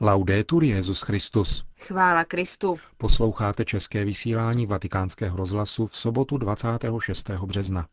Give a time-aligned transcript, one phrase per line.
[0.00, 1.64] Laudetur Jezus Christus.
[1.78, 2.76] Chvála Kristu.
[2.96, 7.30] Posloucháte české vysílání Vatikánského rozhlasu v sobotu 26.
[7.30, 7.86] března.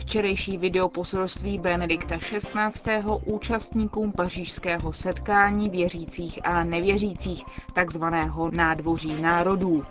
[0.00, 3.02] Včerejší video poselství Benedikta XVI.
[3.24, 9.82] účastníkům pařížského setkání věřících a nevěřících, takzvaného nádvoří národů.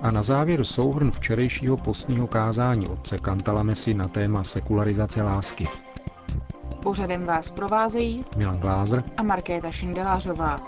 [0.00, 5.68] A na závěr souhrn včerejšího postního kázání otce Kantalamesi na téma sekularizace lásky.
[6.82, 10.60] Pořadem vás provázejí Milan Glázer a Markéta Šindelářová.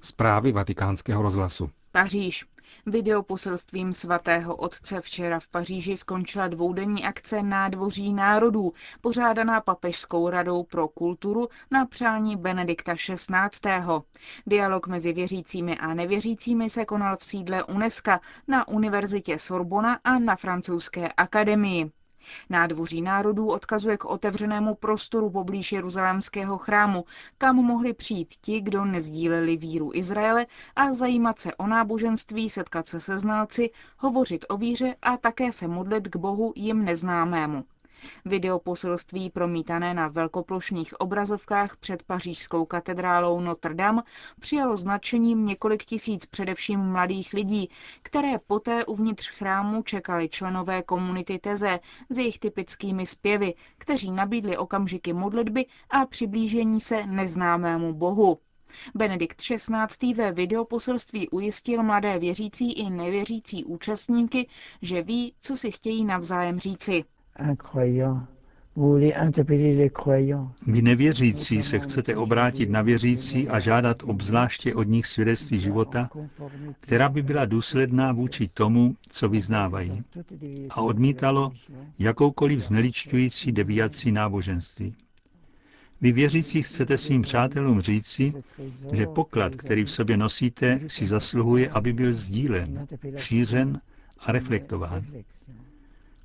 [0.00, 1.70] Zprávy vatikánského rozhlasu.
[1.92, 2.46] Paříž.
[2.86, 10.88] Videoposelstvím svatého otce včera v Paříži skončila dvoudenní akce Nádvoří národů, pořádaná Papežskou radou pro
[10.88, 13.70] kulturu na přání Benedikta XVI.
[14.46, 18.12] Dialog mezi věřícími a nevěřícími se konal v sídle UNESCO
[18.48, 21.90] na Univerzitě Sorbona a na Francouzské akademii.
[22.50, 27.04] Nádvoří národů odkazuje k otevřenému prostoru poblíž Jeruzalémského chrámu,
[27.38, 33.00] kam mohli přijít ti, kdo nezdíleli víru Izraele a zajímat se o náboženství, setkat se
[33.00, 37.64] se znalci, hovořit o víře a také se modlit k Bohu jim neznámému.
[38.24, 44.02] Video poselství promítané na velkoplošných obrazovkách před pařížskou katedrálou Notre Dame
[44.40, 47.70] přijalo značením několik tisíc především mladých lidí,
[48.02, 55.12] které poté uvnitř chrámu čekali členové komunity Teze s jejich typickými zpěvy, kteří nabídli okamžiky
[55.12, 58.38] modlitby a přiblížení se neznámému Bohu.
[58.94, 60.14] Benedikt XVI.
[60.14, 64.48] ve videoposelství ujistil mladé věřící i nevěřící účastníky,
[64.82, 67.04] že ví, co si chtějí navzájem říci.
[70.66, 76.10] Vy nevěřící se chcete obrátit na věřící a žádat obzvláště od nich svědectví života,
[76.80, 80.02] která by byla důsledná vůči tomu, co vyznávají,
[80.70, 81.52] a odmítalo
[81.98, 84.94] jakoukoliv zneličťující deviaci náboženství.
[86.00, 88.34] Vy věřící chcete svým přátelům říci,
[88.92, 93.80] že poklad, který v sobě nosíte, si zasluhuje, aby byl sdílen, šířen
[94.18, 95.04] a reflektován.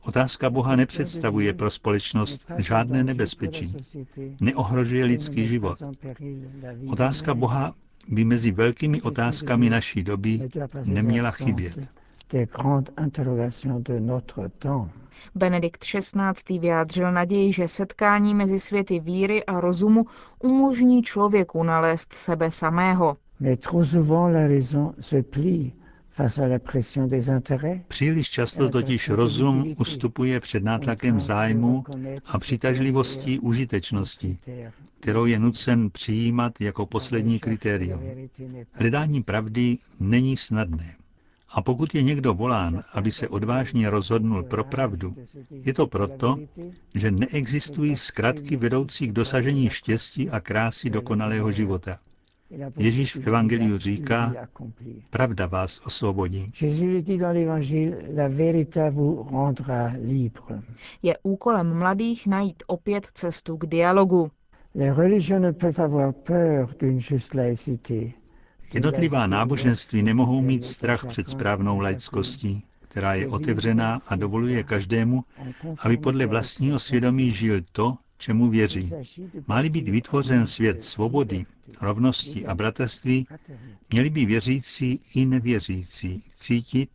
[0.05, 3.75] Otázka Boha nepředstavuje pro společnost žádné nebezpečí.
[4.41, 5.77] Neohrožuje lidský život.
[6.89, 7.73] Otázka Boha
[8.09, 10.49] by mezi velkými otázkami naší doby
[10.85, 11.79] neměla chybět.
[15.35, 16.59] Benedikt XVI.
[16.59, 20.05] vyjádřil naději, že setkání mezi světy víry a rozumu
[20.39, 23.17] umožní člověku nalézt sebe samého.
[27.87, 31.83] Příliš často totiž rozum ustupuje před nátlakem zájmu
[32.25, 34.37] a přitažlivostí užitečnosti,
[34.99, 38.01] kterou je nucen přijímat jako poslední kritérium.
[38.71, 40.95] Hledání pravdy není snadné.
[41.49, 45.15] A pokud je někdo volán, aby se odvážně rozhodnul pro pravdu,
[45.51, 46.39] je to proto,
[46.95, 51.99] že neexistují zkratky vedoucí k dosažení štěstí a krásy dokonalého života.
[52.77, 54.33] Ježíš v Evangeliu říká,
[55.09, 56.51] pravda vás osvobodí.
[61.01, 64.31] Je úkolem mladých najít opět cestu k dialogu.
[68.73, 75.23] Jednotlivá náboženství nemohou mít strach před správnou laickostí, která je otevřená a dovoluje každému,
[75.79, 78.91] aby podle vlastního svědomí žil to, čemu věří.
[79.47, 81.45] Má-li být vytvořen svět svobody,
[81.81, 83.27] rovnosti a bratrství,
[83.91, 86.89] měli by věřící i nevěřící cítit,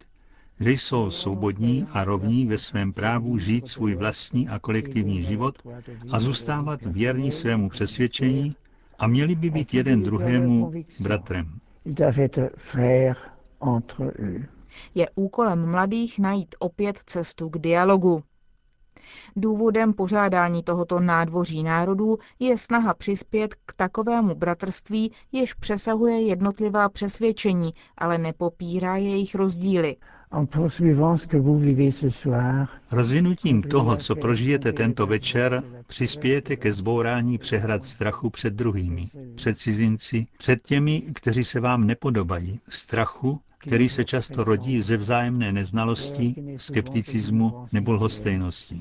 [0.61, 5.63] že jsou svobodní a rovní ve svém právu žít svůj vlastní a kolektivní život
[6.11, 8.57] a zůstávat věrní svému přesvědčení
[8.99, 11.61] a měli by být jeden druhému bratrem.
[14.95, 18.23] Je úkolem mladých najít opět cestu k dialogu.
[19.37, 27.75] Důvodem pořádání tohoto nádvoří národů je snaha přispět k takovému bratrství, jež přesahuje jednotlivá přesvědčení,
[27.99, 29.97] ale nepopírá jejich rozdíly.
[32.93, 40.27] Rozvinutím toho, co prožijete tento večer, přispějete ke zbourání přehrad strachu před druhými, před cizinci,
[40.39, 47.67] před těmi, kteří se vám nepodobají, strachu, který se často rodí ze vzájemné neznalosti, skepticismu
[47.73, 48.79] nebo lhostejnosti.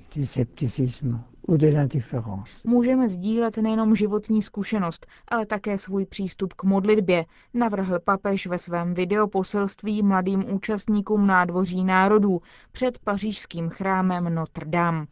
[2.65, 8.93] Můžeme sdílet nejenom životní zkušenost, ale také svůj přístup k modlitbě, navrhl papež ve svém
[8.93, 12.41] videoposelství mladým účastníkům nádvoří národů
[12.71, 15.05] před pařížským chrámem Notre Dame.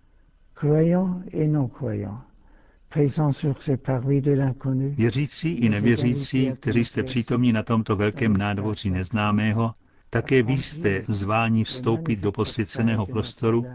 [4.95, 9.73] Věřící i nevěřící, kteří jste přítomní na tomto velkém nádvoří neznámého,
[10.15, 13.65] Také vy jste zváni vstoupit do posvěceného prostoru,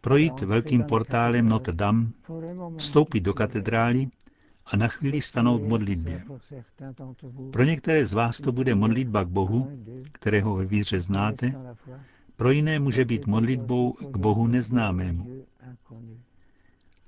[0.00, 2.06] projít velkým portálem Notre Dame,
[2.76, 4.08] vstoupit do katedrály
[4.66, 6.24] a na chvíli stanout v modlitbě.
[7.52, 9.70] Pro některé z vás to bude modlitba k Bohu,
[10.12, 11.54] kterého ve víře znáte,
[12.36, 15.44] pro jiné může být modlitbou k Bohu neznámému.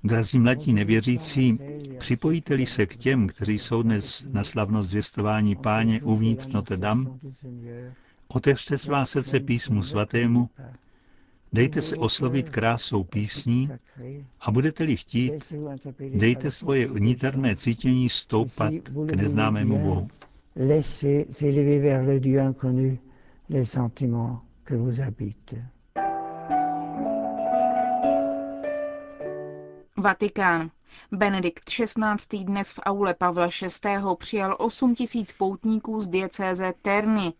[0.03, 1.59] Drazí mladí nevěřící,
[1.97, 7.09] připojíte-li se k těm, kteří jsou dnes na slavnost zvěstování páně uvnitř Notre Dame,
[8.27, 10.49] otevřte svá srdce písmu svatému,
[11.53, 13.69] dejte se oslovit krásou písní
[14.41, 15.53] a budete-li chtít,
[16.13, 18.73] dejte svoje niterné cítění stoupat
[19.05, 20.07] k neznámému Bohu.
[20.55, 22.99] Laissez élever vers le Dieu inconnu
[23.49, 25.55] les sentiments que vous habitent.
[29.99, 30.71] Vatikán.
[31.11, 32.43] Benedikt XVI.
[32.43, 33.47] dnes v aule Pavla
[33.85, 33.97] VI.
[34.17, 37.33] přijal 8 tisíc poutníků z diecéze Terny.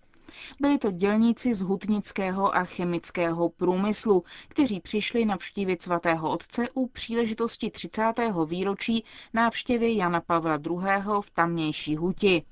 [0.59, 7.69] Byli to dělníci z hutnického a chemického průmyslu, kteří přišli navštívit svatého otce u příležitosti
[7.71, 8.03] 30.
[8.45, 9.03] výročí
[9.33, 11.03] návštěvy Jana Pavla II.
[11.21, 12.43] v tamnější huti.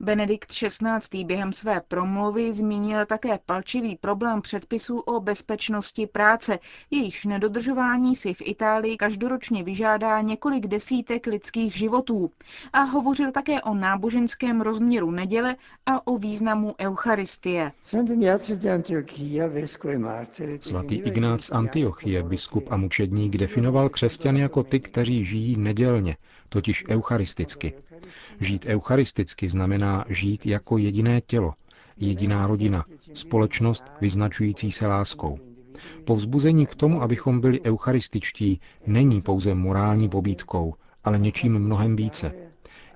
[0.00, 1.24] Benedikt XVI.
[1.24, 6.58] během své promluvy zmínil také palčivý problém předpisů o bezpečnosti práce.
[6.90, 12.30] Jejichž nedodržování si v Itálii každoročně vyžádá několik desítek lidských životů.
[12.72, 15.56] A hovořil také o náboženském rozměru neděle
[15.86, 17.72] a o významu Eucharistie.
[20.60, 26.16] Svatý Ignác Antiochie, biskup a mučedník, definoval křesťany jako ty, kteří žijí nedělně,
[26.48, 27.74] totiž eucharisticky.
[28.40, 31.54] Žít eucharisticky znamená žít jako jediné tělo,
[31.96, 32.84] jediná rodina,
[33.14, 35.38] společnost vyznačující se láskou.
[36.04, 40.74] Povzbuzení k tomu, abychom byli eucharističtí, není pouze morální pobídkou,
[41.04, 42.32] ale něčím mnohem více.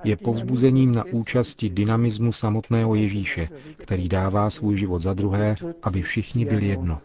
[0.05, 6.45] Je povzbuzením na účasti dynamismu samotného Ježíše, který dává svůj život za druhé, aby všichni
[6.45, 7.01] byli jedno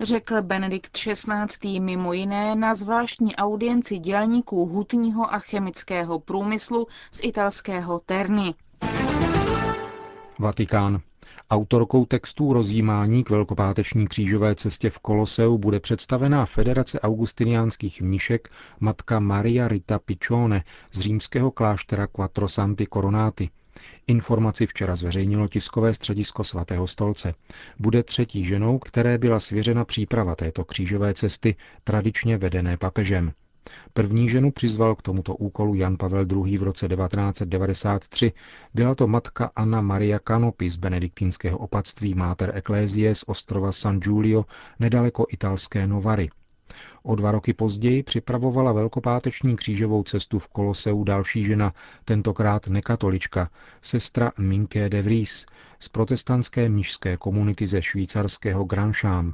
[0.00, 1.80] řekl Benedikt XVI.
[1.80, 8.54] mimo jiné na zvláštní audienci dělníků hutního a chemického průmyslu z italského Terny.
[10.38, 11.00] Vatikán.
[11.50, 18.48] Autorkou textů rozjímání k velkopáteční křížové cestě v Koloseu bude představená Federace augustiniánských mnišek
[18.80, 23.50] matka Maria Rita Piccione z římského kláštera Quattro Santi Coronati.
[24.06, 27.34] Informaci včera zveřejnilo tiskové středisko svatého stolce.
[27.78, 33.32] Bude třetí ženou, které byla svěřena příprava této křížové cesty, tradičně vedené papežem.
[33.92, 36.58] První ženu přizval k tomuto úkolu Jan Pavel II.
[36.58, 38.32] v roce 1993.
[38.74, 44.44] Byla to matka Anna Maria Canopi z benediktínského opatství Mater Ecclesiae z ostrova San Giulio
[44.78, 46.30] nedaleko italské Novary.
[47.02, 51.72] O dva roky později připravovala velkopáteční křížovou cestu v Koloseu další žena,
[52.04, 53.50] tentokrát nekatolička,
[53.82, 55.46] sestra Minké de Vries
[55.80, 59.32] z protestantské mnižské komunity ze švýcarského Granšám.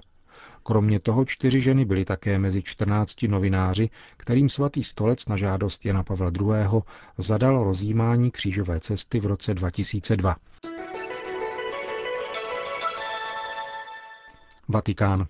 [0.62, 6.03] Kromě toho čtyři ženy byly také mezi 14 novináři, kterým svatý stolec na žádost Jana
[6.03, 6.81] Pavla II.
[7.19, 10.37] zadal rozjímání křížové cesty v roce 2002.
[14.69, 15.27] Vatikán.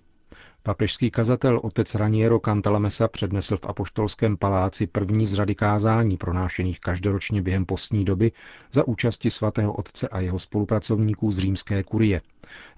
[0.67, 7.41] Papežský kazatel otec Raniero Cantalamessa přednesl v Apoštolském paláci první z rady kázání pronášených každoročně
[7.41, 8.31] během postní doby
[8.71, 12.21] za účasti svatého otce a jeho spolupracovníků z římské kurie.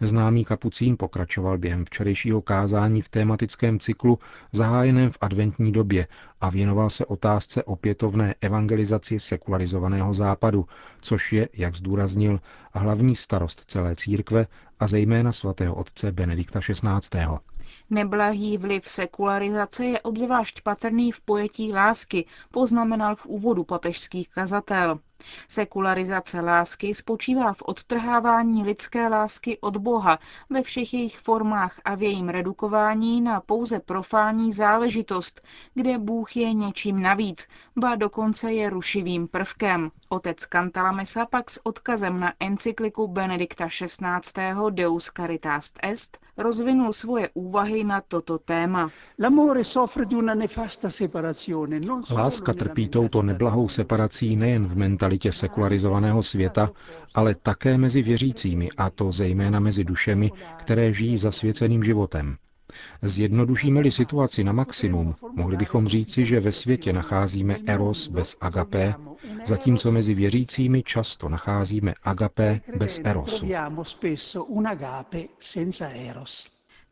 [0.02, 4.20] Známý kapucín pokračoval během včerejšího kázání v tématickém cyklu
[4.52, 6.08] zahájeném v adventní době
[6.42, 10.66] a věnoval se otázce opětovné evangelizaci sekularizovaného západu,
[11.02, 12.40] což je, jak zdůraznil,
[12.74, 14.48] hlavní starost celé církve
[14.80, 17.20] a zejména svatého otce Benedikta XVI.
[17.90, 25.00] Neblahý vliv sekularizace je obzvlášť patrný v pojetí lásky, poznamenal v úvodu papežský kazatel.
[25.48, 32.04] Sekularizace lásky spočívá v odtrhávání lidské lásky od Boha ve všech jejich formách a v
[32.04, 35.42] jejím redukování na pouze profání záležitost,
[35.74, 39.92] kde Bůh je něčím navíc, ba dokonce je rušivým prvkem.
[40.10, 44.70] Otec Cantalamessa pak s odkazem na encykliku Benedikta XVI.
[44.70, 48.90] Deus Caritas Est rozvinul svoje úvahy na toto téma.
[52.16, 56.70] Láska trpí touto neblahou separací nejen v mentalitě sekularizovaného světa,
[57.16, 62.38] ale také mezi věřícími, a to zejména mezi dušemi, které žijí zasvěceným životem.
[63.02, 68.96] Zjednodušíme-li situaci na maximum, mohli bychom říci, že ve světě nacházíme eros bez agapé,
[69.46, 73.46] zatímco mezi věřícími často nacházíme agapé bez erosu.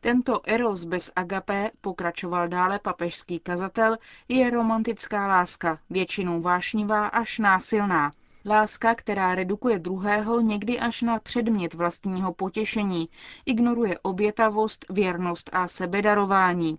[0.00, 3.96] Tento eros bez agapé, pokračoval dále papežský kazatel,
[4.28, 8.10] je romantická láska, většinou vášnivá až násilná.
[8.46, 13.08] Láska, která redukuje druhého někdy až na předmět vlastního potěšení,
[13.46, 16.78] ignoruje obětavost, věrnost a sebedarování.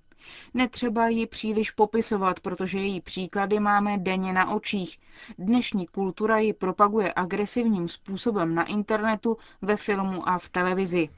[0.53, 4.97] Netřeba ji příliš popisovat, protože její příklady máme denně na očích.
[5.37, 11.09] Dnešní kultura ji propaguje agresivním způsobem na internetu, ve filmu a v televizi.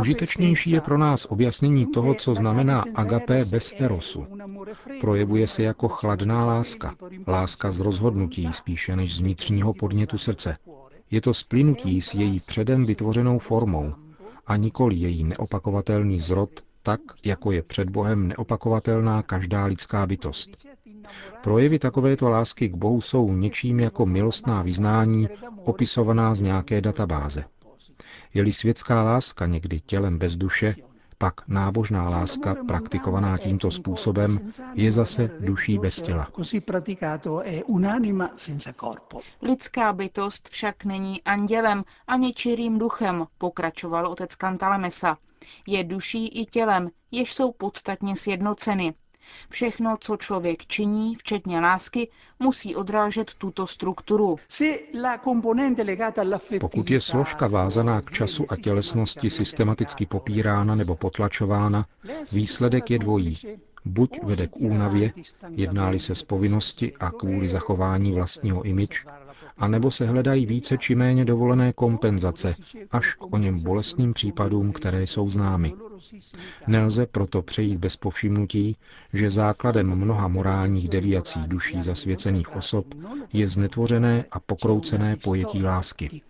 [0.00, 4.26] Užitečnější je pro nás objasnění toho, co znamená agapé bez erosu.
[5.00, 6.94] Projevuje se jako chladná láska,
[7.26, 10.56] láska z rozhodnutí spíše než z vnitřního podnětu srdce.
[11.10, 13.94] Je to splynutí s její předem vytvořenou formou,
[14.48, 16.50] a nikoli její neopakovatelný zrod,
[16.82, 20.50] tak, jako je před Bohem neopakovatelná každá lidská bytost.
[21.42, 25.28] Projevy takovéto lásky k Bohu jsou něčím jako milostná vyznání
[25.64, 27.44] opisovaná z nějaké databáze.
[28.34, 30.74] Je-li světská láska někdy tělem bez duše,
[31.18, 36.28] pak nábožná láska praktikovaná tímto způsobem je zase duší bez těla.
[39.42, 45.16] Lidská bytost však není andělem ani čirým duchem, pokračoval otec Cantalamessa.
[45.66, 48.94] Je duší i tělem, jež jsou podstatně sjednoceny.
[49.50, 52.08] Všechno, co člověk činí, včetně lásky,
[52.38, 54.36] musí odrážet tuto strukturu.
[56.60, 61.86] Pokud je složka vázaná k času a tělesnosti systematicky popírána nebo potlačována,
[62.32, 63.36] výsledek je dvojí.
[63.84, 65.12] Buď vede k únavě,
[65.50, 69.04] jednáli se z povinnosti a kvůli zachování vlastního imič,
[69.58, 72.54] anebo se hledají více či méně dovolené kompenzace,
[72.90, 75.74] až k o něm bolestným případům, které jsou známy.
[76.66, 78.76] Nelze proto přejít bez povšimnutí,
[79.12, 82.86] že základem mnoha morálních deviací duší zasvěcených osob
[83.32, 86.20] je znetvořené a pokroucené pojetí lásky.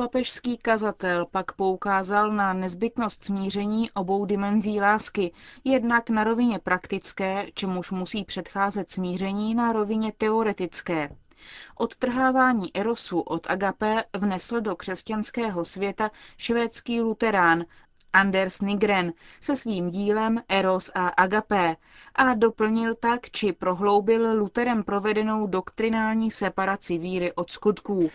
[0.00, 5.32] Papežský kazatel pak poukázal na nezbytnost smíření obou dimenzí lásky,
[5.64, 11.08] jednak na rovině praktické, čemuž musí předcházet smíření na rovině teoretické.
[11.76, 17.64] Odtrhávání erosu od agapé vnesl do křesťanského světa švédský luterán
[18.12, 21.76] Anders Nigren se svým dílem Eros a Agapé
[22.14, 28.10] a doplnil tak či prohloubil Luterem provedenou doktrinální separaci víry od skutků.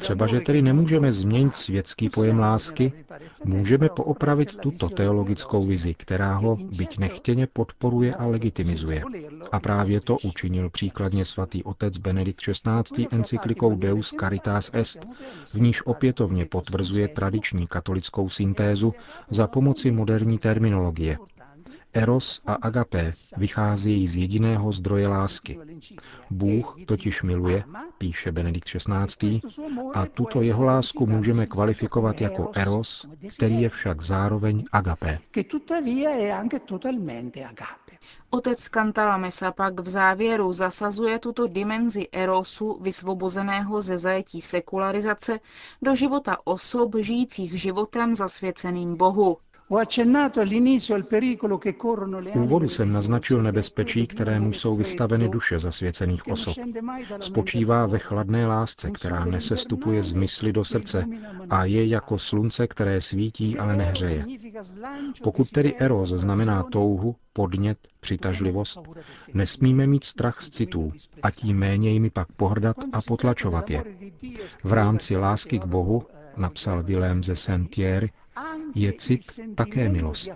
[0.00, 2.92] Třeba, že tedy nemůžeme změnit světský pojem lásky,
[3.44, 9.02] můžeme poopravit tuto teologickou vizi, která ho, byť nechtěně, podporuje a legitimizuje.
[9.52, 13.06] A právě to učinil příkladně svatý otec Benedikt XVI.
[13.10, 14.98] encyklikou Deus Caritas Est,
[15.54, 18.94] v níž opětovně potvrzuje tradiční tradiční katolickou syntézu
[19.30, 21.18] za pomoci moderní terminologie.
[21.92, 25.58] Eros a agapé vycházejí z jediného zdroje lásky.
[26.30, 27.64] Bůh totiž miluje,
[27.98, 29.40] píše Benedikt XVI,
[29.94, 35.18] a tuto jeho lásku můžeme kvalifikovat jako eros, který je však zároveň agapé.
[38.30, 45.40] Otec Cantalamessa pak v závěru zasazuje tuto dimenzi erosu vysvobozeného ze zajetí sekularizace
[45.82, 49.36] do života osob žijících životem zasvěceným Bohu.
[52.34, 56.56] V úvodu jsem naznačil nebezpečí, kterému jsou vystaveny duše zasvěcených osob.
[57.20, 61.04] Spočívá ve chladné lásce, která nesestupuje z mysli do srdce
[61.50, 64.26] a je jako slunce, které svítí, ale nehřeje.
[65.22, 68.80] Pokud tedy eros znamená touhu, podnět, přitažlivost,
[69.34, 73.84] nesmíme mít strach z citů a tím méně jimi pak pohrdat a potlačovat je.
[74.64, 76.02] V rámci lásky k Bohu,
[76.36, 78.10] napsal Vilém ze Saint-Thierry,
[78.74, 79.20] je cit
[79.54, 80.30] také milost.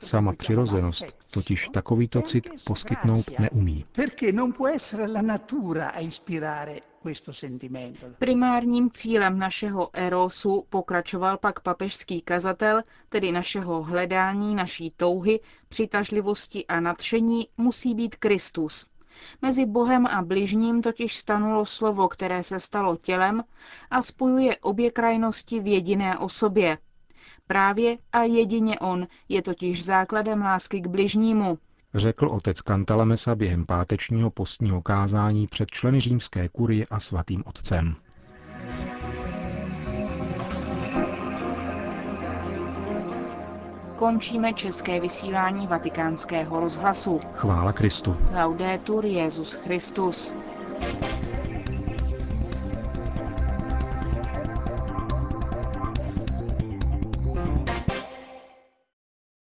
[0.00, 3.84] Sama přirozenost totiž takovýto cit poskytnout neumí.
[8.18, 16.80] Primárním cílem našeho erosu, pokračoval pak papežský kazatel, tedy našeho hledání, naší touhy, přitažlivosti a
[16.80, 18.86] nadšení, musí být Kristus.
[19.42, 23.44] Mezi Bohem a bližním totiž stanulo slovo, které se stalo tělem
[23.90, 26.78] a spojuje obě krajnosti v jediné osobě,
[27.50, 31.58] Právě a jedině on je totiž základem lásky k bližnímu.
[31.94, 37.94] Řekl otec Kantalamesa během pátečního postního kázání před členy římské kurie a svatým otcem.
[43.96, 47.20] Končíme české vysílání vatikánského rozhlasu.
[47.34, 48.16] Chvála Kristu.
[48.42, 50.34] Laudetur Jezus Christus.